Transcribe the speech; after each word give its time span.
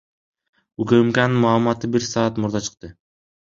УКМКнын 0.85 1.35
маалыматы 1.43 1.91
бир 1.97 2.07
саат 2.09 2.41
мурда 2.41 2.63
чыкты. 2.71 2.93